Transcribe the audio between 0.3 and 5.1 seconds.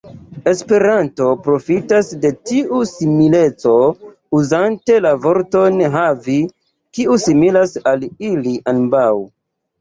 Esperanto profitas de tiu simileco uzante